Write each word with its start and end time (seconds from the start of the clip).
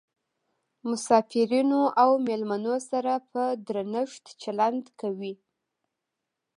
مسافرینو 0.89 1.81
او 2.01 2.11
میلمنو 2.25 2.75
سره 2.89 3.13
په 3.31 3.41
درنښت 3.67 4.25
چلند 4.41 4.83
کوي. 4.99 5.33